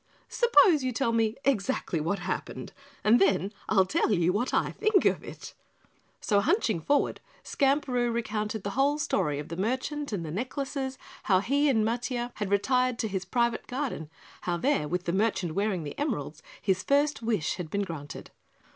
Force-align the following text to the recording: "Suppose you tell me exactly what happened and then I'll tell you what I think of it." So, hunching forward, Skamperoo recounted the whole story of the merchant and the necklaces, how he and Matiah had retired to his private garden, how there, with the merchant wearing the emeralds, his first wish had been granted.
"Suppose 0.29 0.83
you 0.83 0.91
tell 0.91 1.11
me 1.11 1.35
exactly 1.45 1.99
what 1.99 2.17
happened 2.17 2.73
and 3.03 3.21
then 3.21 3.53
I'll 3.69 3.85
tell 3.85 4.11
you 4.11 4.33
what 4.33 4.51
I 4.51 4.71
think 4.71 5.05
of 5.05 5.23
it." 5.23 5.53
So, 6.19 6.39
hunching 6.39 6.81
forward, 6.81 7.21
Skamperoo 7.43 8.11
recounted 8.11 8.63
the 8.63 8.71
whole 8.71 8.97
story 8.97 9.37
of 9.37 9.49
the 9.49 9.57
merchant 9.57 10.11
and 10.11 10.25
the 10.25 10.31
necklaces, 10.31 10.97
how 11.25 11.39
he 11.39 11.69
and 11.69 11.85
Matiah 11.85 12.31
had 12.37 12.49
retired 12.49 12.97
to 12.97 13.07
his 13.07 13.25
private 13.25 13.67
garden, 13.67 14.09
how 14.41 14.57
there, 14.57 14.87
with 14.87 15.05
the 15.05 15.13
merchant 15.13 15.53
wearing 15.53 15.83
the 15.83 15.95
emeralds, 15.99 16.41
his 16.59 16.81
first 16.81 17.21
wish 17.21 17.57
had 17.57 17.69
been 17.69 17.83
granted. 17.83 18.31